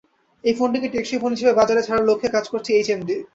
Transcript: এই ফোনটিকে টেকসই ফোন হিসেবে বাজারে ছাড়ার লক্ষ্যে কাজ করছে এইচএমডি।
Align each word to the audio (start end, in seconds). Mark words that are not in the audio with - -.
এই 0.43 0.53
ফোনটিকে 0.57 0.87
টেকসই 0.93 1.19
ফোন 1.21 1.31
হিসেবে 1.35 1.57
বাজারে 1.59 1.81
ছাড়ার 1.87 2.07
লক্ষ্যে 2.09 2.33
কাজ 2.35 2.45
করছে 2.53 2.69
এইচএমডি। 2.73 3.15